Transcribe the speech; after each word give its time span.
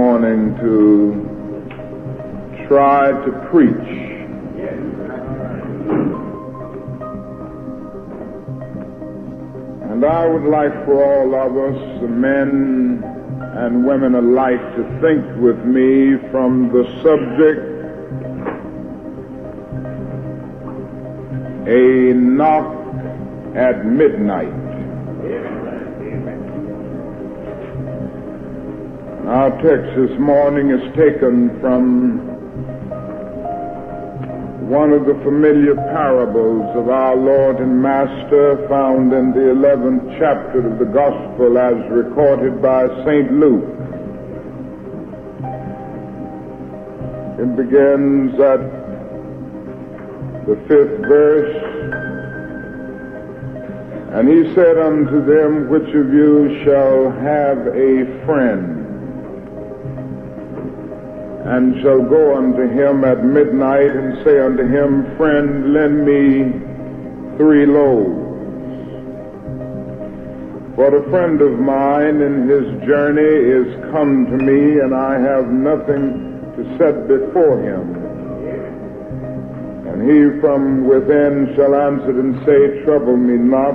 morning 0.00 0.56
to 0.56 0.72
try 2.66 3.10
to 3.26 3.30
preach. 3.50 3.90
And 9.90 10.00
I 10.06 10.26
would 10.26 10.48
like 10.50 10.72
for 10.86 11.04
all 11.04 11.34
of 11.34 11.52
us, 11.68 12.00
the 12.00 12.08
men 12.08 13.02
and 13.58 13.84
women 13.84 14.14
alike, 14.14 14.62
to 14.76 14.82
think 15.02 15.22
with 15.38 15.58
me 15.66 16.16
from 16.30 16.72
the 16.72 16.84
subject 17.02 17.60
a 21.68 22.14
knock 22.14 22.68
at 23.54 23.84
midnight. 23.84 24.59
Our 29.30 29.50
text 29.62 29.94
this 29.94 30.18
morning 30.18 30.70
is 30.70 30.82
taken 30.96 31.60
from 31.60 32.18
one 34.68 34.90
of 34.90 35.06
the 35.06 35.14
familiar 35.22 35.76
parables 35.76 36.76
of 36.76 36.88
our 36.88 37.14
Lord 37.14 37.60
and 37.60 37.80
Master 37.80 38.66
found 38.68 39.12
in 39.12 39.30
the 39.30 39.54
11th 39.54 40.18
chapter 40.18 40.66
of 40.66 40.80
the 40.80 40.84
Gospel 40.84 41.58
as 41.58 41.76
recorded 41.92 42.60
by 42.60 42.88
St. 43.06 43.30
Luke. 43.30 43.70
It 47.38 47.54
begins 47.54 48.34
at 48.34 48.66
the 50.44 50.56
fifth 50.66 51.06
verse. 51.06 51.54
And 54.12 54.28
he 54.28 54.52
said 54.56 54.76
unto 54.76 55.24
them, 55.24 55.70
Which 55.70 55.94
of 55.94 56.12
you 56.12 56.64
shall 56.64 57.12
have 57.12 57.58
a 57.68 58.26
friend? 58.26 58.79
And 61.50 61.82
shall 61.82 62.00
go 62.00 62.36
unto 62.36 62.62
him 62.62 63.02
at 63.04 63.24
midnight 63.24 63.90
and 63.90 64.24
say 64.24 64.38
unto 64.38 64.62
him, 64.62 65.16
Friend, 65.16 65.72
lend 65.72 66.06
me 66.06 66.46
three 67.36 67.66
loaves. 67.66 68.30
For 70.76 70.94
a 70.94 71.10
friend 71.10 71.42
of 71.42 71.58
mine 71.58 72.20
in 72.20 72.48
his 72.48 72.86
journey 72.86 73.34
is 73.58 73.66
come 73.90 74.26
to 74.26 74.36
me, 74.36 74.78
and 74.78 74.94
I 74.94 75.18
have 75.18 75.48
nothing 75.48 76.54
to 76.54 76.62
set 76.78 77.08
before 77.08 77.58
him. 77.60 77.98
And 79.88 80.08
he 80.08 80.40
from 80.40 80.86
within 80.86 81.52
shall 81.56 81.74
answer 81.74 82.14
and 82.20 82.38
say, 82.46 82.84
Trouble 82.84 83.16
me 83.16 83.34
not. 83.34 83.74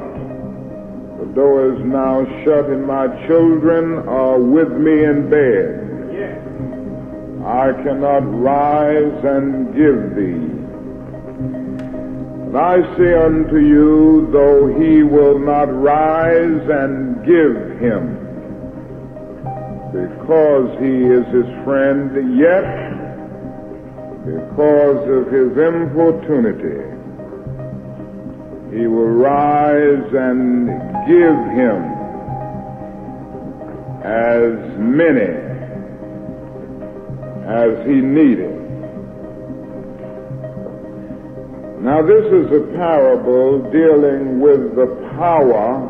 The 1.20 1.26
door 1.36 1.76
is 1.76 1.84
now 1.84 2.24
shut, 2.46 2.70
and 2.70 2.88
my 2.88 3.08
children 3.28 4.08
are 4.08 4.40
with 4.40 4.72
me 4.72 5.04
in 5.04 5.30
bed. 5.30 5.95
I 7.46 7.74
cannot 7.84 8.24
rise 8.42 9.24
and 9.24 9.68
give 9.76 10.16
thee. 10.16 10.50
And 12.48 12.58
I 12.58 12.82
say 12.98 13.14
unto 13.14 13.58
you, 13.58 14.28
though 14.32 14.66
he 14.66 15.04
will 15.04 15.38
not 15.38 15.66
rise 15.66 16.68
and 16.68 17.24
give 17.24 17.80
him, 17.80 18.18
because 19.94 20.76
he 20.80 21.06
is 21.06 21.26
his 21.28 21.46
friend, 21.64 22.36
yet 22.36 22.66
because 24.26 25.08
of 25.08 25.32
his 25.32 25.56
importunity, 25.56 26.82
he 28.76 28.88
will 28.88 29.14
rise 29.22 30.14
and 30.14 30.68
give 31.06 31.38
him 31.54 31.94
as 34.04 34.80
many 34.80 35.45
as 37.46 37.86
he 37.86 38.02
needed. 38.02 38.66
Now, 41.82 42.02
this 42.02 42.26
is 42.26 42.52
a 42.52 42.66
parable 42.76 43.70
dealing 43.72 44.40
with 44.42 44.76
the 44.76 44.88
power 45.18 45.86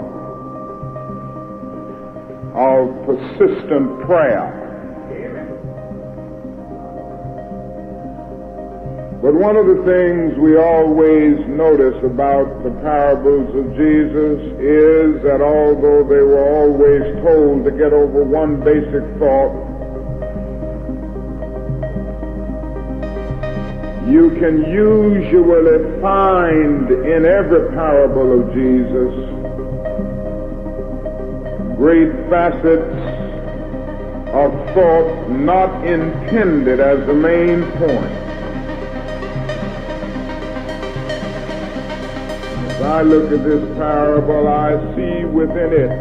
of 2.53 3.05
persistent 3.05 4.01
prayer. 4.05 4.61
But 9.25 9.33
one 9.33 9.55
of 9.55 9.65
the 9.65 9.81
things 9.89 10.37
we 10.37 10.55
always 10.55 11.39
notice 11.47 11.97
about 12.03 12.61
the 12.63 12.69
parables 12.85 13.49
of 13.55 13.73
Jesus 13.73 14.37
is 14.61 15.23
that 15.23 15.41
although 15.41 16.03
they 16.03 16.21
were 16.21 16.45
always 16.45 17.01
told 17.25 17.65
to 17.65 17.71
get 17.71 17.91
over 17.91 18.23
one 18.23 18.59
basic 18.61 19.01
thought, 19.17 19.64
you 24.07 24.29
can 24.39 24.63
usually 24.71 25.99
find 25.99 26.91
in 26.91 27.25
every 27.25 27.69
parable 27.71 28.39
of 28.39 28.53
Jesus 28.53 29.13
great 31.75 32.11
facets 32.29 32.93
of 34.29 34.51
thought 34.75 35.29
not 35.29 35.85
intended 35.87 36.79
as 36.79 37.05
the 37.07 37.13
main 37.13 37.63
point. 37.73 38.11
As 42.69 42.81
I 42.81 43.01
look 43.01 43.31
at 43.31 43.43
this 43.43 43.77
parable, 43.77 44.47
I 44.47 44.75
see 44.95 45.25
within 45.25 45.73
it 45.73 45.91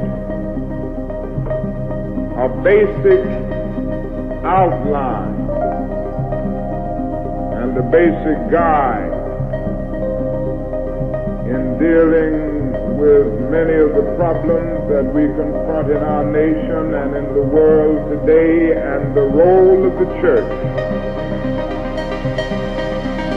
a 2.37 2.49
basic 2.63 3.25
outline 4.45 5.34
the 7.75 7.83
basic 7.91 8.39
guide 8.53 9.11
in 11.51 11.77
dealing 11.77 12.71
with 12.97 13.27
many 13.51 13.75
of 13.75 13.91
the 13.99 14.15
problems 14.15 14.89
that 14.89 15.03
we 15.13 15.27
confront 15.35 15.91
in 15.91 15.97
our 15.97 16.25
nation 16.25 16.95
and 16.95 17.17
in 17.17 17.35
the 17.35 17.43
world 17.43 17.99
today 18.11 18.79
and 18.79 19.17
the 19.17 19.21
role 19.21 19.85
of 19.85 19.93
the 19.99 20.07
church. 20.23 20.47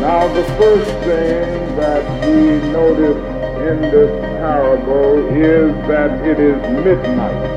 Now, 0.01 0.27
the 0.27 0.43
first 0.61 0.91
thing 1.09 1.75
that 1.77 2.05
we 2.21 2.61
notice 2.69 3.17
in 3.65 3.81
this 3.89 4.21
parable 4.37 5.17
is 5.35 5.73
that 5.87 6.11
it 6.27 6.39
is 6.39 6.61
midnight. 6.85 7.56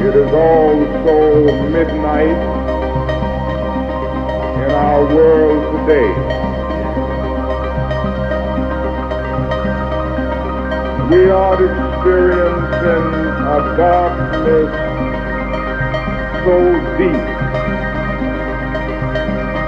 It 0.00 0.14
is 0.14 0.32
also 0.32 1.68
midnight 1.70 2.38
in 4.62 4.70
our 4.70 5.04
world 5.12 5.60
today. 5.74 6.10
We 11.10 11.30
are 11.30 11.58
experiencing 11.64 13.06
a 13.42 13.76
darkness 13.76 14.70
so 16.44 16.56
deep 16.96 17.26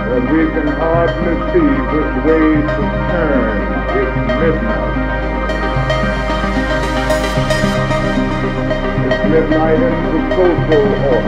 that 0.07 0.25
we 0.31 0.43
can 0.55 0.69
hardly 0.79 1.35
see 1.51 1.71
which 1.91 2.15
way 2.25 2.47
to 2.71 2.83
turn. 3.11 3.51
It's 3.99 4.17
midnight. 4.39 4.90
Midnight 9.31 9.79
in 9.79 9.95
the 10.11 10.21
social 10.35 10.83
order. 11.07 11.23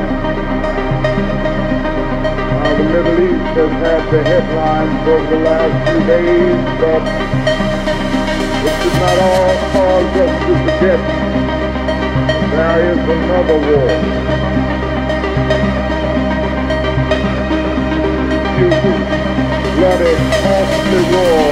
Now, 2.51 2.71
the 2.77 2.85
Middle 2.93 3.19
East 3.23 3.55
has 3.55 3.73
had 3.79 4.03
the 4.11 4.21
headlines 4.25 5.03
over 5.07 5.27
the 5.31 5.41
last 5.47 5.75
few 5.87 6.01
days, 6.11 6.59
but 6.83 7.03
it 8.67 8.75
should 8.83 8.97
not 8.99 9.17
all 9.23 9.55
cause 9.71 10.13
us 10.19 10.35
to 10.47 10.53
forget 10.67 11.01
there 12.53 12.81
is 12.91 12.99
another 12.99 13.59
war. 13.71 13.93
bloody, 19.83 20.15
costly 20.43 21.03
war 21.13 21.52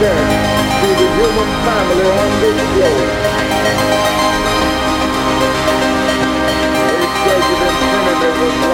to 0.00 0.06
the 0.06 1.08
human 1.12 1.50
family 1.60 2.08
on 2.08 2.30
this 2.40 2.56
globe. 2.72 3.10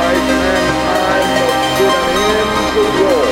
Mankind 0.06 1.28
must 1.34 1.66
put 1.76 1.94
an 1.98 2.16
end 2.30 2.52
to 2.74 2.82
war. 3.02 3.26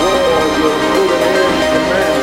War 0.00 0.44
will 0.60 0.78
put 0.94 1.10
an 1.10 1.34
end 1.42 1.58
to 1.72 1.80
man. 1.90 2.14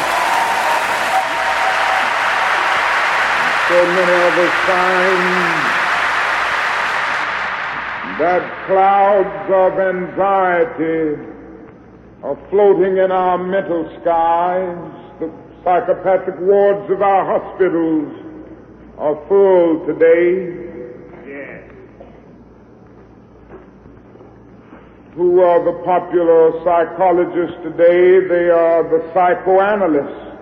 So 3.68 3.78
many 3.96 4.20
that 8.20 8.42
clouds 8.66 9.48
of 9.48 9.72
anxiety 9.80 11.16
are 12.22 12.38
floating 12.50 12.98
in 12.98 13.10
our 13.10 13.38
mental 13.38 13.88
skies. 14.00 14.89
Psychopathic 15.70 16.34
wards 16.40 16.90
of 16.90 17.00
our 17.00 17.38
hospitals 17.38 18.10
are 18.98 19.14
full 19.28 19.86
today. 19.86 20.66
who 25.14 25.40
are 25.40 25.62
the 25.64 25.78
popular 25.84 26.52
psychologists 26.64 27.56
today. 27.62 28.26
They 28.26 28.48
are 28.48 28.82
the 28.82 29.10
psychoanalysts 29.12 30.38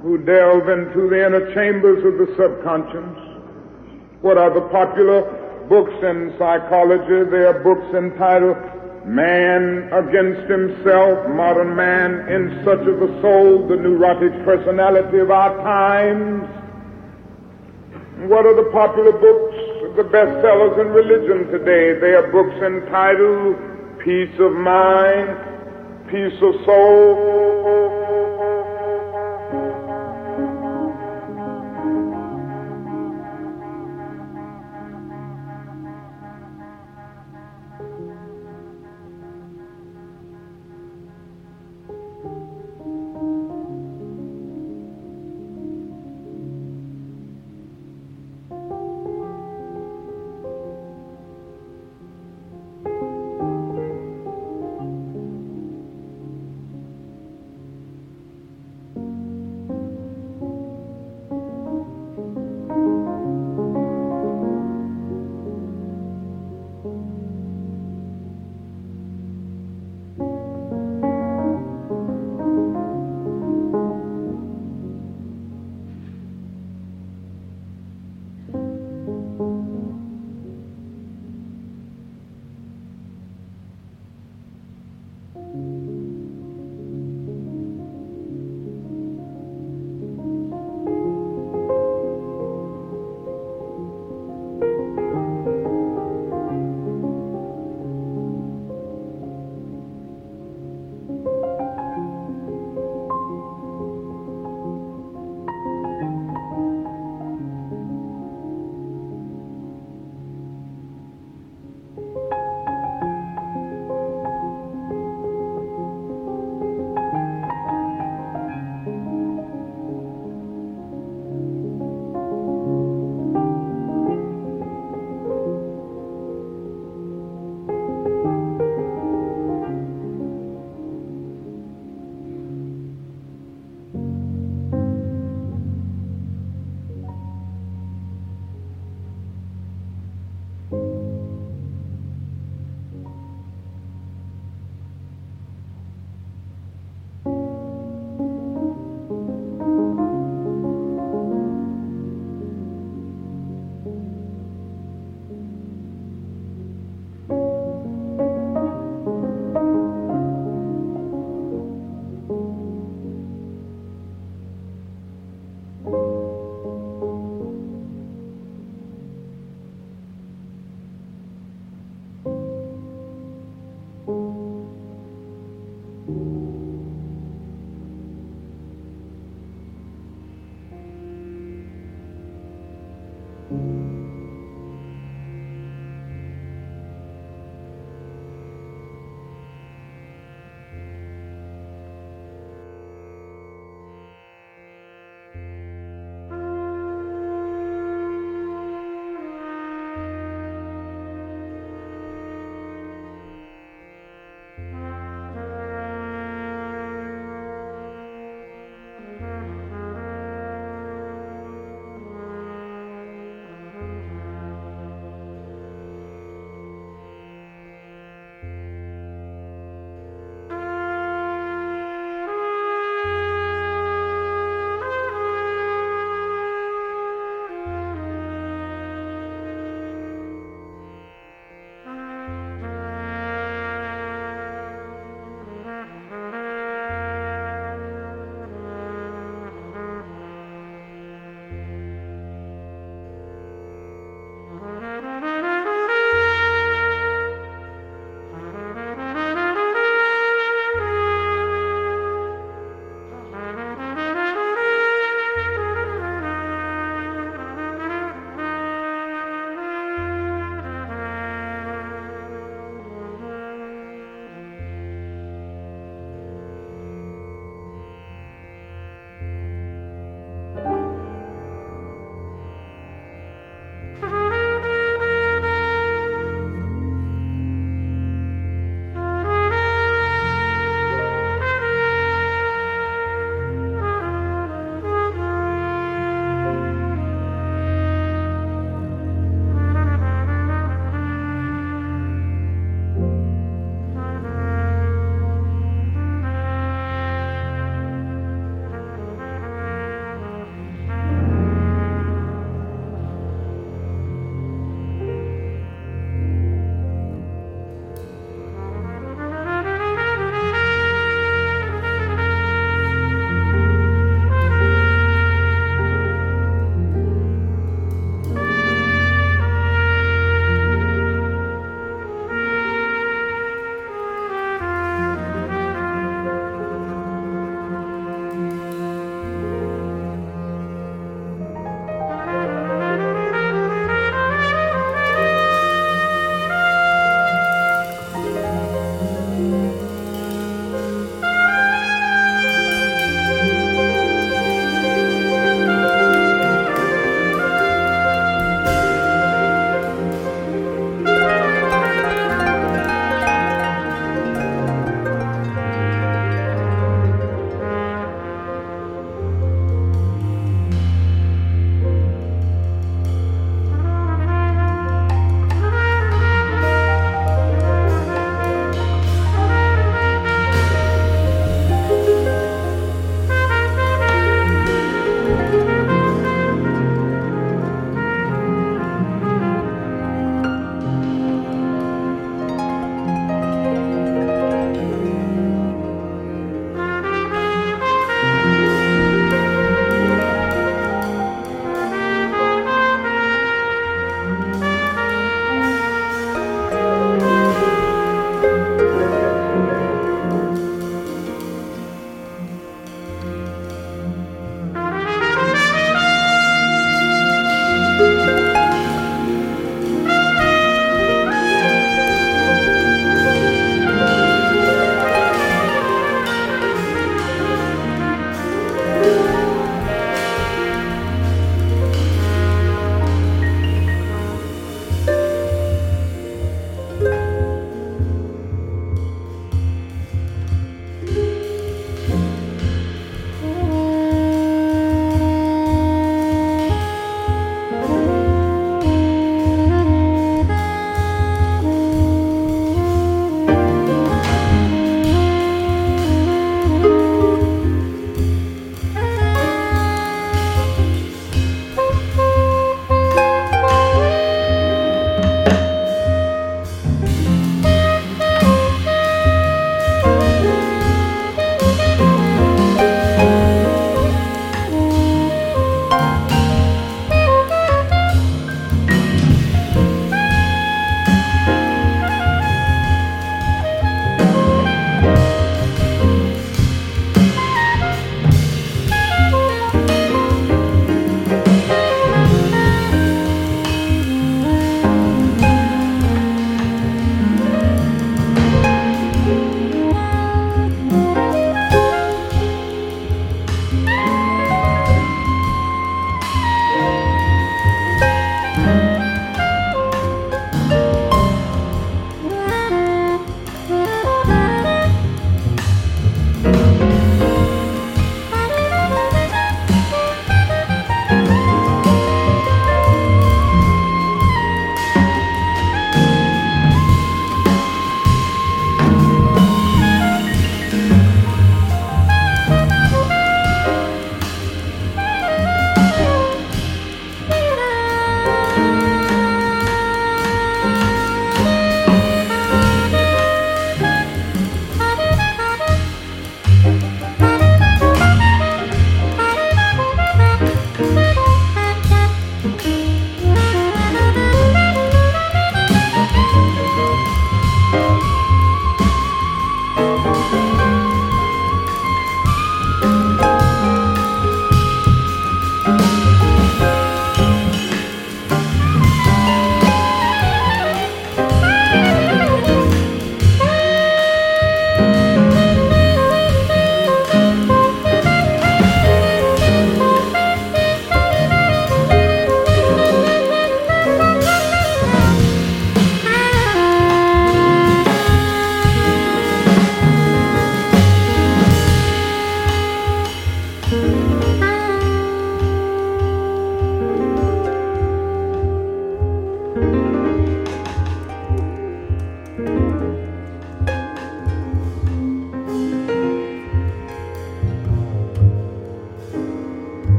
who 0.00 0.18
delve 0.24 0.68
into 0.68 1.08
the 1.08 1.26
inner 1.26 1.52
chambers 1.52 2.04
of 2.04 2.16
the 2.16 2.32
subconscious. 2.36 3.18
What 4.22 4.38
are 4.38 4.54
the 4.54 4.68
popular 4.68 5.20
books 5.68 5.96
in 6.02 6.34
psychology? 6.38 7.28
They 7.30 7.44
are 7.44 7.60
books 7.64 7.92
entitled 7.94 8.75
Man 9.06 9.88
Against 9.92 10.50
Himself, 10.50 11.28
Modern 11.30 11.74
Man 11.76 12.28
in 12.28 12.62
Search 12.64 12.86
of 12.86 13.00
the 13.00 13.20
Soul, 13.22 13.68
the 13.68 13.76
Neurotic 13.76 14.32
Personality 14.44 15.18
of 15.18 15.30
Our 15.30 15.56
Times. 15.62 16.44
What 18.28 18.44
are 18.46 18.56
the 18.56 18.70
popular 18.72 19.12
books? 19.12 19.76
the 19.96 20.02
bestsellers 20.02 20.78
in 20.78 20.88
religion 20.88 21.50
today. 21.50 21.98
They 21.98 22.12
are 22.12 22.30
books 22.30 22.54
entitled 22.60 23.56
Peace 24.04 24.38
of 24.38 24.52
Mind, 24.52 26.10
Peace 26.10 26.36
of 26.42 26.54
Soul. 26.66 27.95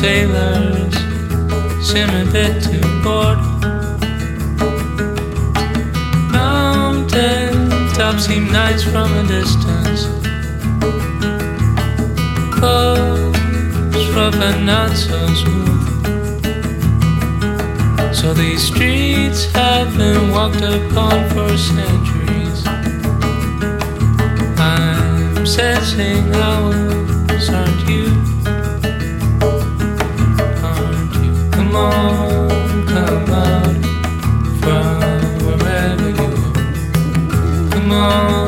sailors 0.00 0.94
seem 1.80 2.08
a 2.10 2.24
bit 2.30 2.62
to 2.62 2.78
board. 3.02 3.38
Mountain 6.30 7.54
tops 7.94 8.26
seem 8.26 8.46
nice 8.52 8.82
from 8.82 9.08
a 9.14 9.24
distance. 9.26 10.02
Clothes 12.56 14.08
rough 14.14 14.34
and 14.48 14.66
not 14.66 14.94
so 14.94 15.18
smooth. 15.42 15.86
So 18.14 18.34
these 18.34 18.62
streets 18.62 19.50
have 19.52 19.96
been 19.96 20.30
walked 20.30 20.60
upon 20.60 21.18
for 21.30 21.56
centuries. 21.56 22.66
I'm 24.58 25.46
sensing 25.46 26.34
hours 26.34 27.48
aren't 27.48 27.88
you? 27.88 28.35
Myself 37.88 38.45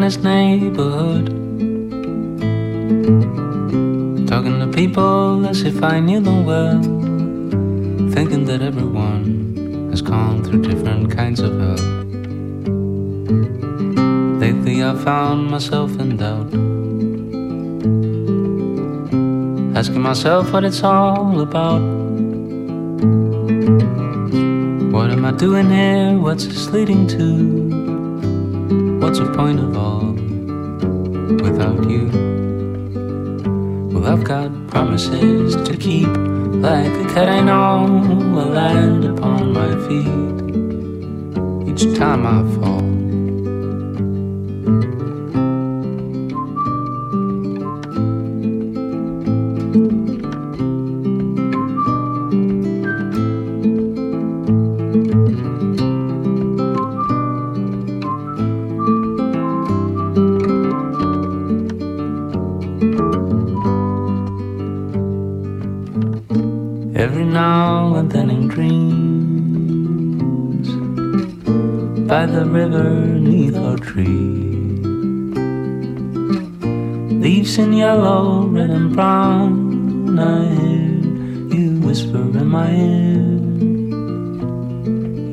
in 0.00 0.06
this 0.06 0.16
neighborhood. 0.16 1.26
Talking 4.26 4.58
to 4.60 4.70
people 4.74 5.46
as 5.46 5.62
if 5.62 5.82
I 5.82 6.00
knew 6.00 6.20
them 6.20 6.46
well. 6.46 6.80
Thinking 8.14 8.46
that 8.46 8.62
everyone 8.62 9.88
has 9.90 10.00
gone 10.00 10.42
through 10.42 10.62
different 10.62 11.14
kinds 11.14 11.40
of 11.40 11.52
hell. 11.60 11.84
Lately 14.40 14.82
I 14.82 14.94
found 15.04 15.50
myself 15.50 15.90
in 16.00 16.16
doubt. 16.16 16.50
Asking 19.76 20.00
myself 20.00 20.50
what 20.52 20.64
it's 20.64 20.82
all 20.82 21.40
about. 21.40 21.82
What 24.94 25.10
am 25.10 25.26
I 25.26 25.32
doing 25.32 25.70
here? 25.70 26.16
What's 26.16 26.46
this 26.46 26.70
leading 26.70 27.06
to? 27.08 27.26
What's 29.00 29.18
the 29.18 29.30
point 29.34 29.60
of 29.60 29.76
all 29.76 29.89
you? 31.88 32.06
Well, 33.92 34.06
I've 34.06 34.24
got 34.24 34.50
promises 34.68 35.56
to 35.56 35.76
keep, 35.76 36.08
like 36.08 36.86
a 36.86 37.14
cat 37.14 37.28
I 37.28 37.40
know 37.40 37.86
will 38.34 38.46
land 38.46 39.04
upon 39.04 39.52
my 39.52 39.70
feet 39.86 40.30
each 41.70 41.96
time 41.96 42.26
I 42.26 42.42
fall. 42.56 42.79
River 72.26 72.90
neath 73.18 73.56
our 73.56 73.78
tree. 73.78 74.04
Leaves 77.18 77.56
in 77.58 77.72
yellow, 77.72 78.46
red, 78.46 78.70
and 78.70 78.92
brown. 78.94 80.18
I 80.18 80.46
hear 80.54 81.00
you 81.54 81.80
whisper 81.80 82.18
in 82.18 82.46
my 82.46 82.70
ear. 82.70 83.24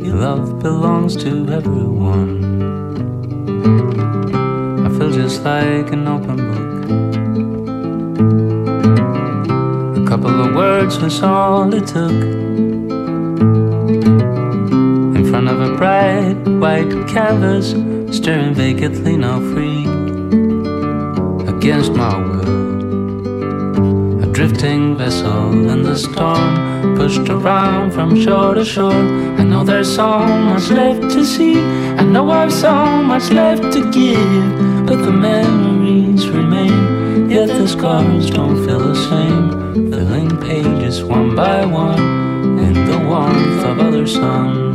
Your 0.06 0.16
love 0.16 0.60
belongs 0.60 1.18
to 1.24 1.50
everyone. 1.50 2.46
I 4.86 4.90
feel 4.98 5.12
just 5.12 5.44
like 5.44 5.92
an 5.92 6.08
open 6.08 6.38
book. 6.38 6.86
A 9.98 10.08
couple 10.08 10.42
of 10.42 10.56
words 10.56 11.00
was 11.00 11.22
all 11.22 11.74
it 11.74 11.88
took. 11.88 12.47
Front 15.38 15.50
of 15.50 15.62
a 15.62 15.78
bright 15.78 16.34
white 16.58 17.08
canvas, 17.08 17.70
staring 18.18 18.56
vacantly 18.56 19.16
now 19.16 19.40
free. 19.54 19.86
Against 21.48 21.92
my 21.92 22.18
will, 22.18 24.24
a 24.24 24.26
drifting 24.34 24.98
vessel 24.98 25.70
in 25.70 25.84
the 25.84 25.96
storm, 25.96 26.98
pushed 26.98 27.30
around 27.30 27.92
from 27.92 28.20
shore 28.20 28.56
to 28.56 28.66
shore. 28.66 29.04
I 29.40 29.44
know 29.44 29.64
there's 29.64 29.94
so 29.94 30.26
much 30.26 30.72
left 30.72 31.04
to 31.14 31.24
see. 31.24 31.60
I 31.60 32.02
know 32.02 32.32
I've 32.32 32.52
so 32.52 33.04
much 33.04 33.30
left 33.30 33.62
to 33.62 33.92
give, 33.92 34.88
but 34.88 35.06
the 35.06 35.12
memories 35.12 36.28
remain. 36.30 37.30
Yet 37.30 37.50
the 37.50 37.68
scars 37.68 38.32
don't 38.32 38.66
feel 38.66 38.80
the 38.80 38.96
same, 38.96 39.92
filling 39.92 40.36
pages 40.38 41.04
one 41.04 41.36
by 41.36 41.64
one 41.64 42.58
in 42.58 42.74
the 42.74 42.98
warmth 43.08 43.64
of 43.64 43.80
other 43.80 44.08
suns. 44.08 44.67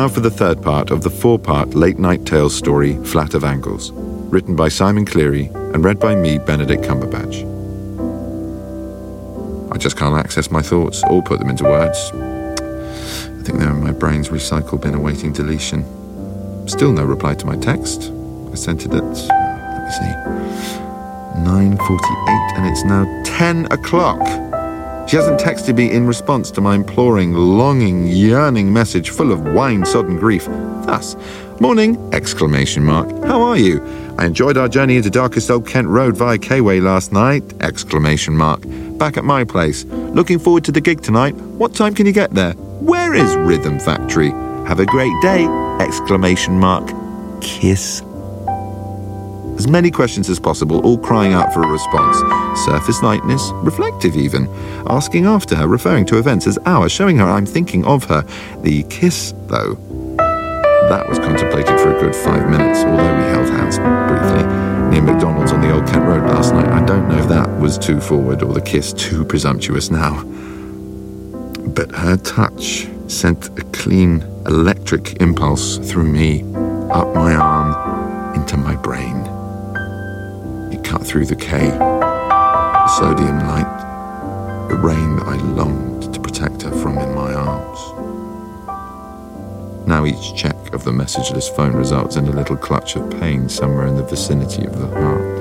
Now 0.00 0.08
for 0.08 0.20
the 0.20 0.30
third 0.30 0.62
part 0.62 0.90
of 0.90 1.02
the 1.02 1.10
four 1.10 1.38
part 1.38 1.74
late 1.74 1.98
night 1.98 2.24
tales 2.24 2.56
story, 2.56 2.96
Flat 3.04 3.34
of 3.34 3.44
Angles, 3.44 3.90
written 4.32 4.56
by 4.56 4.66
Simon 4.66 5.04
Cleary 5.04 5.50
and 5.74 5.84
read 5.84 6.00
by 6.00 6.14
me, 6.14 6.38
Benedict 6.38 6.82
Cumberbatch. 6.82 7.44
I 9.70 9.76
just 9.76 9.98
can't 9.98 10.16
access 10.16 10.50
my 10.50 10.62
thoughts 10.62 11.02
or 11.10 11.22
put 11.22 11.38
them 11.38 11.50
into 11.50 11.64
words. 11.64 11.98
I 12.14 13.42
think 13.42 13.58
they're 13.58 13.72
in 13.72 13.84
my 13.84 13.92
brain's 13.92 14.30
recycle 14.30 14.80
bin 14.80 14.94
awaiting 14.94 15.34
deletion. 15.34 15.84
Still 16.66 16.92
no 16.94 17.04
reply 17.04 17.34
to 17.34 17.44
my 17.44 17.58
text. 17.58 18.10
I 18.50 18.54
sent 18.54 18.86
it 18.86 18.94
at, 18.94 19.04
let 19.04 19.84
me 19.84 19.90
see, 19.90 20.14
9.48 21.44 22.56
and 22.56 22.66
it's 22.66 22.84
now 22.84 23.04
10 23.26 23.66
o'clock. 23.66 24.18
She 25.10 25.16
hasn't 25.16 25.40
texted 25.40 25.74
me 25.74 25.90
in 25.90 26.06
response 26.06 26.52
to 26.52 26.60
my 26.60 26.76
imploring, 26.76 27.34
longing, 27.34 28.06
yearning 28.06 28.72
message 28.72 29.10
full 29.10 29.32
of 29.32 29.42
wine-sodden 29.42 30.18
grief. 30.18 30.44
Thus, 30.44 31.16
morning! 31.58 31.98
Exclamation 32.14 32.84
mark. 32.84 33.10
How 33.24 33.42
are 33.42 33.56
you? 33.56 33.82
I 34.18 34.26
enjoyed 34.26 34.56
our 34.56 34.68
journey 34.68 34.98
into 34.98 35.10
darkest 35.10 35.50
old 35.50 35.66
Kent 35.66 35.88
Road 35.88 36.16
via 36.16 36.38
K-Way 36.38 36.80
last 36.80 37.12
night! 37.12 37.42
Exclamation 37.60 38.36
mark. 38.36 38.60
Back 38.98 39.16
at 39.16 39.24
my 39.24 39.42
place. 39.42 39.84
Looking 39.84 40.38
forward 40.38 40.64
to 40.66 40.70
the 40.70 40.80
gig 40.80 41.02
tonight. 41.02 41.34
What 41.34 41.74
time 41.74 41.92
can 41.92 42.06
you 42.06 42.12
get 42.12 42.30
there? 42.30 42.52
Where 42.52 43.12
is 43.12 43.34
Rhythm 43.34 43.80
Factory? 43.80 44.30
Have 44.68 44.78
a 44.78 44.86
great 44.86 45.20
day! 45.22 45.44
Exclamation 45.80 46.56
mark. 46.56 46.88
Kiss 47.40 48.00
as 49.60 49.68
many 49.68 49.90
questions 49.90 50.30
as 50.30 50.40
possible, 50.40 50.80
all 50.86 50.96
crying 50.96 51.34
out 51.34 51.52
for 51.52 51.62
a 51.62 51.68
response. 51.68 52.16
Surface 52.64 53.02
lightness, 53.02 53.50
reflective 53.56 54.16
even, 54.16 54.48
asking 54.86 55.26
after 55.26 55.54
her, 55.54 55.68
referring 55.68 56.06
to 56.06 56.16
events 56.16 56.46
as 56.46 56.56
our, 56.64 56.88
showing 56.88 57.18
her 57.18 57.26
I'm 57.26 57.44
thinking 57.44 57.84
of 57.84 58.04
her. 58.04 58.22
The 58.62 58.84
kiss, 58.84 59.34
though, 59.48 59.74
that 60.88 61.06
was 61.06 61.18
contemplated 61.18 61.78
for 61.78 61.94
a 61.94 62.00
good 62.00 62.16
five 62.16 62.48
minutes, 62.48 62.78
although 62.78 63.16
we 63.18 63.24
held 63.24 63.50
hands 63.50 63.76
briefly 64.08 64.44
near 64.90 65.02
McDonald's 65.02 65.52
on 65.52 65.60
the 65.60 65.70
Old 65.74 65.86
Kent 65.86 66.06
Road 66.06 66.22
last 66.22 66.54
night. 66.54 66.68
I 66.68 66.82
don't 66.86 67.06
know 67.06 67.18
if 67.18 67.28
that 67.28 67.60
was 67.60 67.76
too 67.76 68.00
forward 68.00 68.42
or 68.42 68.54
the 68.54 68.62
kiss 68.62 68.94
too 68.94 69.26
presumptuous 69.26 69.90
now. 69.90 70.24
But 71.74 71.90
her 71.92 72.16
touch 72.16 72.88
sent 73.08 73.50
a 73.58 73.62
clean 73.74 74.22
electric 74.46 75.20
impulse 75.20 75.76
through 75.76 76.10
me, 76.10 76.44
up 76.90 77.14
my 77.14 77.34
arm, 77.34 78.34
into 78.34 78.56
my 78.56 78.74
brain 78.74 79.29
cut 80.90 81.06
through 81.06 81.24
the 81.24 81.36
K, 81.36 81.68
the 81.68 82.88
sodium 82.98 83.38
light, 83.46 84.68
the 84.68 84.74
rain 84.74 85.14
that 85.18 85.28
I 85.28 85.36
longed 85.36 86.12
to 86.12 86.20
protect 86.20 86.62
her 86.62 86.72
from 86.72 86.98
in 86.98 87.14
my 87.14 87.32
arms. 87.32 87.78
Now 89.86 90.04
each 90.04 90.34
check 90.34 90.56
of 90.74 90.82
the 90.82 90.90
messageless 90.90 91.48
phone 91.54 91.74
results 91.74 92.16
in 92.16 92.26
a 92.26 92.32
little 92.32 92.56
clutch 92.56 92.96
of 92.96 93.08
pain 93.20 93.48
somewhere 93.48 93.86
in 93.86 93.94
the 93.94 94.02
vicinity 94.02 94.66
of 94.66 94.80
the 94.80 94.88
heart. 94.88 95.38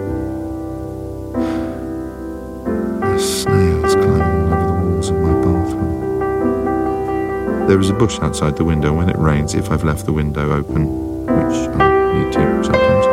There 7.68 7.80
is 7.80 7.90
a 7.90 7.94
bush 7.94 8.20
outside 8.20 8.56
the 8.56 8.66
window 8.66 8.94
when 8.94 9.10
it 9.10 9.18
rains 9.18 9.56
if 9.56 9.72
I've 9.72 9.84
left 9.84 10.06
the 10.06 10.14
window 10.14 10.52
open, 10.52 11.26
which 11.26 11.70
I 11.80 12.24
need 12.24 12.34
to 12.34 12.64
sometimes. 12.64 13.06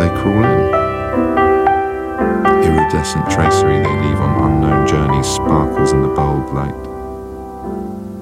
They 0.00 0.08
crawl 0.20 0.44
in 0.44 0.77
iridescent 2.88 3.30
tracery 3.30 3.78
they 3.80 4.00
leave 4.00 4.18
on 4.18 4.50
unknown 4.50 4.86
journeys 4.86 5.26
sparkles 5.26 5.92
in 5.92 6.00
the 6.00 6.08
bulb 6.08 6.50
light. 6.54 6.72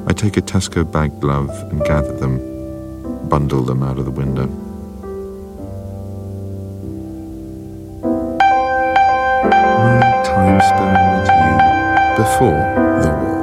I 0.09 0.13
take 0.13 0.37
a 0.37 0.43
Tesco 0.43 0.91
bag 0.91 1.21
glove 1.21 1.51
and 1.71 1.85
gather 1.85 2.17
them, 2.17 3.29
bundle 3.29 3.63
them 3.63 3.85
out 3.85 3.99
of 3.99 4.05
the 4.07 4.11
window. 4.11 4.47
My 9.83 10.23
time 10.25 10.61
spent 10.61 10.99
with 11.15 11.29
you 11.31 11.53
before 12.17 12.65
the 13.03 13.11
war. 13.23 13.37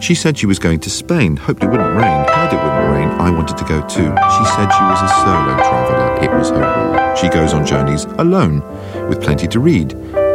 She 0.00 0.14
said 0.14 0.38
she 0.38 0.46
was 0.46 0.58
going 0.58 0.80
to 0.80 0.88
Spain, 0.90 1.36
hoped 1.36 1.62
it 1.62 1.68
wouldn't 1.68 1.94
rain, 1.96 2.24
heard 2.28 2.52
it 2.54 2.56
wouldn't 2.56 2.67
I 2.94 3.30
wanted 3.30 3.56
to 3.58 3.64
go 3.64 3.80
too. 3.86 4.14
She 4.14 4.44
said 4.54 4.68
she 4.70 4.82
was 4.82 5.02
a 5.02 5.08
solo 5.08 5.56
traveller. 5.56 6.24
It 6.24 6.30
was 6.30 6.50
her 6.50 6.56
rule. 6.56 7.16
She 7.16 7.28
goes 7.28 7.52
on 7.52 7.66
journeys 7.66 8.04
alone, 8.04 8.62
with 9.08 9.20
plenty 9.22 9.46
to 9.48 9.60
read. 9.60 9.94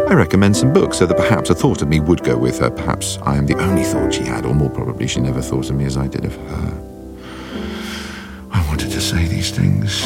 I 0.10 0.14
recommend 0.14 0.56
some 0.58 0.74
books 0.74 0.98
so 0.98 1.06
that 1.06 1.18
perhaps 1.18 1.50
a 1.50 1.56
thought 1.56 1.82
of 1.82 1.88
me 1.88 2.00
would 2.00 2.24
go 2.24 2.38
with 2.38 2.60
her. 2.60 2.70
Perhaps 2.70 3.18
I 3.24 3.38
am 3.38 3.46
the 3.46 3.58
only 3.58 3.84
thought 3.84 4.14
she 4.14 4.24
had, 4.24 4.46
or 4.46 4.54
more 4.54 4.70
probably, 4.70 5.08
she 5.08 5.22
never 5.22 5.42
thought 5.42 5.70
of 5.70 5.76
me 5.76 5.86
as 5.86 5.98
I 5.98 6.08
did 6.08 6.26
of 6.26 6.36
her. 6.36 6.82
I 8.52 8.68
wanted 8.68 8.92
to 8.92 9.02
say 9.02 9.26
these 9.28 9.50
things, 9.50 10.04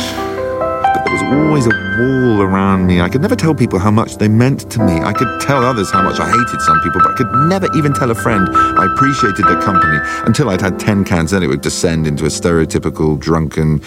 but 0.94 1.04
there 1.04 1.14
was 1.14 1.24
always 1.24 1.66
a 1.68 1.70
wall 1.70 2.42
around 2.42 2.88
me. 2.88 3.02
I 3.02 3.10
could 3.10 3.22
never 3.22 3.36
tell 3.36 3.54
people 3.56 3.80
how 3.80 3.92
much 3.92 4.18
they 4.18 4.28
meant 4.28 4.70
to 4.72 4.80
me. 4.80 5.00
I 5.00 5.14
could 5.14 5.42
tell 5.42 5.64
others 5.64 5.92
how 5.92 6.02
much 6.02 6.20
I 6.20 6.30
hated 6.30 6.62
some 6.62 6.80
people, 6.82 7.02
but 7.02 7.12
I 7.12 7.16
could 7.16 7.32
never 7.48 7.68
even 7.76 7.94
tell 7.94 8.12
a 8.12 8.16
friend 8.16 8.48
I 8.50 8.86
appreciated 8.94 9.46
their 9.46 9.62
company 9.62 10.00
until 10.26 10.50
I'd 10.50 10.62
had 10.62 10.80
10 10.80 11.04
cans. 11.04 11.32
Then 11.32 11.44
it 11.44 11.48
would 11.48 11.62
descend 11.62 12.08
into 12.08 12.26
a 12.26 12.30
stereotypical 12.30 13.20
drunken, 13.20 13.82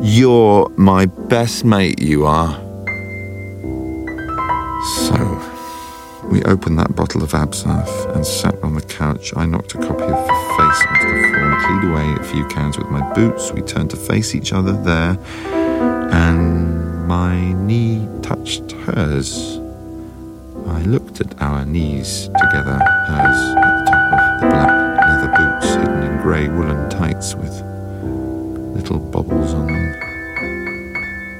you're 0.00 0.68
my 0.76 1.06
best 1.06 1.64
mate, 1.64 2.00
you 2.00 2.26
are. 2.26 2.52
So, 5.06 5.40
we 6.28 6.42
opened 6.44 6.78
that 6.78 6.96
bottle 6.96 7.22
of 7.22 7.34
absinthe 7.34 8.06
and 8.14 8.26
sat 8.26 8.54
on 8.62 8.74
the 8.74 8.80
couch. 8.80 9.32
I 9.36 9.46
knocked 9.46 9.74
a 9.74 9.78
copy 9.78 10.02
of 10.02 10.26
the 10.26 10.54
face 10.56 10.86
onto 10.88 11.06
the 11.06 11.28
floor 11.28 11.52
and 11.52 11.64
cleaned 11.64 11.92
away 11.92 12.14
a 12.20 12.24
few 12.24 12.46
cans 12.48 12.78
with 12.78 12.88
my 12.88 13.12
boots. 13.12 13.52
We 13.52 13.60
turned 13.60 13.90
to 13.90 13.96
face 13.96 14.34
each 14.34 14.52
other 14.52 14.72
there, 14.72 15.18
and 16.12 17.06
my 17.08 17.52
knee 17.54 18.06
touched 18.22 18.72
hers. 18.72 19.58
I 20.66 20.82
looked 20.82 21.20
at 21.20 21.40
our 21.42 21.64
knees 21.64 22.28
together, 22.38 22.78
hers 23.08 23.40
at 23.56 23.84
the 23.84 23.90
top 23.90 24.12
of 24.12 24.40
the 24.40 24.46
black 24.48 24.72
leather 25.08 25.32
boots 25.36 25.74
hidden 25.74 26.02
in 26.02 26.22
grey 26.22 26.48
woolen 26.48 26.88
tights 26.90 27.34
with 27.34 27.62
little 28.76 28.98
bobbles 28.98 29.54
on 29.54 29.66
them. 29.66 29.94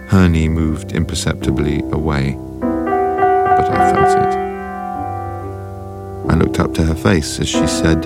Her 0.08 0.28
knee 0.28 0.48
moved 0.48 0.92
imperceptibly 0.92 1.80
away 1.90 2.36
but 3.56 3.70
I 3.70 3.92
felt 3.92 4.18
it. 4.18 4.34
I 6.30 6.34
looked 6.36 6.58
up 6.58 6.74
to 6.74 6.84
her 6.84 6.94
face 6.94 7.38
as 7.40 7.48
she 7.48 7.66
said, 7.66 8.02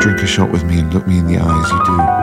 Drink 0.00 0.22
a 0.22 0.26
shot 0.26 0.50
with 0.50 0.64
me 0.64 0.78
and 0.78 0.92
look 0.92 1.06
me 1.06 1.18
in 1.18 1.26
the 1.26 1.38
eyes, 1.38 1.70
you 1.70 1.84
do. 1.84 2.21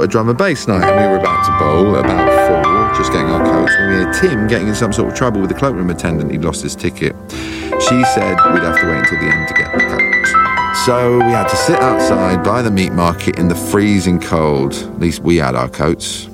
A 0.00 0.06
drum 0.06 0.30
and 0.30 0.38
bass 0.38 0.66
night, 0.66 0.82
and 0.82 0.98
we 0.98 1.06
were 1.06 1.18
about 1.18 1.44
to 1.44 1.52
bowl 1.62 1.94
about 1.94 2.26
four, 2.48 2.98
just 2.98 3.12
getting 3.12 3.28
our 3.28 3.44
coats, 3.44 3.76
when 3.76 3.88
we 3.90 3.94
heard 3.96 4.14
Tim 4.14 4.48
getting 4.48 4.68
in 4.68 4.74
some 4.74 4.94
sort 4.94 5.12
of 5.12 5.14
trouble 5.14 5.42
with 5.42 5.50
the 5.50 5.54
cloakroom 5.54 5.90
attendant. 5.90 6.30
He'd 6.30 6.42
lost 6.42 6.62
his 6.62 6.74
ticket. 6.74 7.14
She 7.30 8.02
said 8.14 8.34
we'd 8.50 8.62
have 8.62 8.80
to 8.80 8.86
wait 8.86 9.00
until 9.00 9.20
the 9.20 9.30
end 9.30 9.46
to 9.48 9.54
get 9.54 9.70
the 9.70 9.80
coat. 9.80 10.76
So 10.86 11.18
we 11.18 11.32
had 11.32 11.48
to 11.48 11.56
sit 11.56 11.78
outside 11.80 12.42
by 12.42 12.62
the 12.62 12.70
meat 12.70 12.92
market 12.92 13.38
in 13.38 13.48
the 13.48 13.54
freezing 13.54 14.18
cold. 14.18 14.72
At 14.72 15.00
least 15.00 15.20
we 15.20 15.36
had 15.36 15.54
our 15.54 15.68
coats 15.68 16.24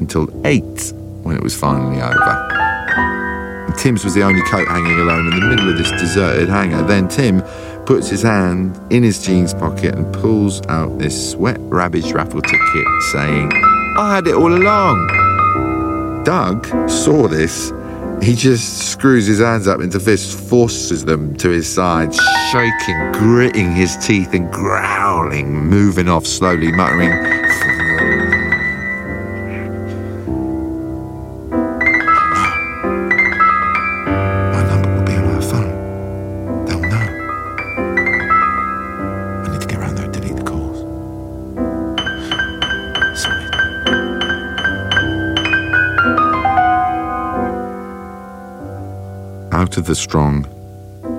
until 0.00 0.28
eight 0.44 0.92
when 1.22 1.36
it 1.36 1.42
was 1.44 1.56
finally 1.56 2.02
over. 2.02 2.48
And 3.68 3.78
Tim's 3.78 4.02
was 4.04 4.14
the 4.14 4.24
only 4.24 4.42
coat 4.42 4.66
hanging 4.66 4.98
alone 4.98 5.32
in 5.32 5.38
the 5.38 5.46
middle 5.46 5.70
of 5.70 5.78
this 5.78 5.92
deserted 5.92 6.48
hangar. 6.48 6.82
Then 6.82 7.06
Tim 7.06 7.40
puts 7.86 8.08
his 8.08 8.22
hand 8.22 8.80
in 8.90 9.02
his 9.02 9.24
jeans 9.24 9.54
pocket 9.54 9.94
and 9.94 10.12
pulls 10.14 10.64
out 10.68 10.98
this 10.98 11.32
sweat 11.32 11.58
ravaged 11.60 12.12
raffle 12.12 12.42
ticket, 12.42 12.86
saying, 13.12 13.50
I 13.98 14.14
had 14.14 14.26
it 14.26 14.34
all 14.34 14.54
along. 14.54 16.24
Doug 16.24 16.66
saw 16.88 17.28
this. 17.28 17.72
He 18.22 18.36
just 18.36 18.90
screws 18.92 19.26
his 19.26 19.40
hands 19.40 19.66
up 19.66 19.80
into 19.80 19.98
fists, 19.98 20.32
forces 20.48 21.04
them 21.04 21.34
to 21.38 21.48
his 21.48 21.72
side, 21.72 22.14
shaking, 22.52 23.12
gritting 23.12 23.72
his 23.72 23.96
teeth 23.96 24.32
and 24.32 24.50
growling, 24.52 25.52
moving 25.66 26.08
off 26.08 26.24
slowly, 26.24 26.70
muttering, 26.70 27.10
of 49.82 49.86
the 49.86 49.94
strong 49.96 50.46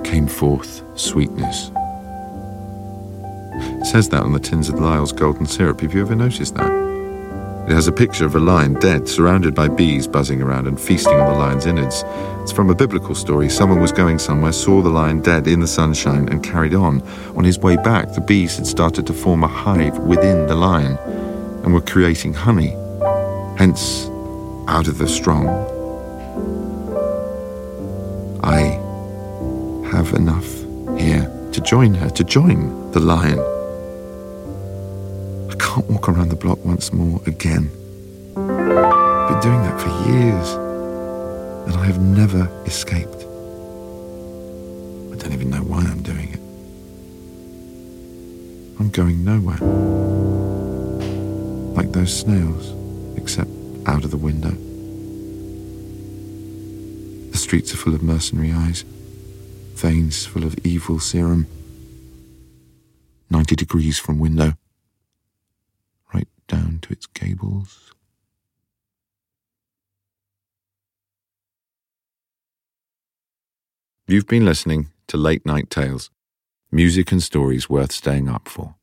came 0.04 0.26
forth 0.26 0.82
sweetness. 0.98 1.70
It 3.82 3.84
says 3.84 4.08
that 4.08 4.22
on 4.22 4.32
the 4.32 4.40
tins 4.40 4.70
of 4.70 4.80
Lyle's 4.80 5.12
golden 5.12 5.44
syrup. 5.44 5.82
Have 5.82 5.92
you 5.92 6.00
ever 6.00 6.14
noticed 6.14 6.54
that? 6.54 6.72
It 7.68 7.74
has 7.74 7.88
a 7.88 7.92
picture 7.92 8.24
of 8.24 8.34
a 8.36 8.40
lion 8.40 8.72
dead, 8.80 9.06
surrounded 9.06 9.54
by 9.54 9.68
bees 9.68 10.06
buzzing 10.06 10.40
around 10.40 10.66
and 10.66 10.80
feasting 10.80 11.12
on 11.20 11.30
the 11.30 11.38
lion's 11.38 11.66
innards. 11.66 12.04
It's 12.40 12.52
from 12.52 12.70
a 12.70 12.74
biblical 12.74 13.14
story. 13.14 13.50
Someone 13.50 13.82
was 13.82 13.92
going 13.92 14.18
somewhere, 14.18 14.52
saw 14.52 14.80
the 14.80 14.88
lion 14.88 15.20
dead 15.20 15.46
in 15.46 15.60
the 15.60 15.66
sunshine, 15.66 16.30
and 16.30 16.42
carried 16.42 16.74
on. 16.74 17.02
On 17.36 17.44
his 17.44 17.58
way 17.58 17.76
back, 17.76 18.14
the 18.14 18.22
bees 18.22 18.56
had 18.56 18.66
started 18.66 19.06
to 19.08 19.12
form 19.12 19.44
a 19.44 19.46
hive 19.46 19.98
within 19.98 20.46
the 20.46 20.54
lion 20.54 20.96
and 21.64 21.74
were 21.74 21.82
creating 21.82 22.32
honey. 22.32 22.74
Hence, 23.58 24.06
out 24.68 24.88
of 24.88 24.96
the 24.96 25.06
strong, 25.06 25.73
enough 30.14 30.48
here 30.98 31.30
to 31.52 31.60
join 31.60 31.94
her, 31.94 32.10
to 32.10 32.24
join 32.24 32.90
the 32.92 33.00
lion. 33.00 33.38
I 35.50 35.54
can't 35.56 35.88
walk 35.90 36.08
around 36.08 36.28
the 36.28 36.36
block 36.36 36.64
once 36.64 36.92
more 36.92 37.20
again. 37.26 37.70
I've 38.36 39.28
been 39.28 39.40
doing 39.40 39.62
that 39.62 39.80
for 39.80 39.88
years, 40.10 40.48
and 41.66 41.74
I 41.74 41.84
have 41.86 42.00
never 42.00 42.48
escaped. 42.66 43.22
I 45.12 45.16
don't 45.16 45.32
even 45.32 45.50
know 45.50 45.62
why 45.62 45.80
I'm 45.80 46.02
doing 46.02 46.32
it. 46.32 46.40
I'm 48.80 48.90
going 48.90 49.24
nowhere. 49.24 49.58
Like 51.74 51.92
those 51.92 52.12
snails, 52.18 52.72
except 53.16 53.50
out 53.86 54.04
of 54.04 54.10
the 54.10 54.16
window. 54.16 54.54
The 57.30 57.38
streets 57.38 57.72
are 57.72 57.76
full 57.76 57.94
of 57.94 58.02
mercenary 58.02 58.52
eyes, 58.52 58.84
veins 59.84 60.24
full 60.24 60.44
of 60.44 60.56
evil 60.64 60.98
serum. 60.98 61.46
90 63.28 63.54
degrees 63.54 63.98
from 63.98 64.18
window, 64.18 64.54
right 66.14 66.28
down 66.48 66.78
to 66.80 66.90
its 66.90 67.04
gables. 67.06 67.92
You've 74.06 74.26
been 74.26 74.46
listening 74.46 74.88
to 75.08 75.18
Late 75.18 75.44
Night 75.44 75.68
Tales, 75.68 76.08
music 76.72 77.12
and 77.12 77.22
stories 77.22 77.68
worth 77.68 77.92
staying 77.92 78.26
up 78.26 78.48
for. 78.48 78.76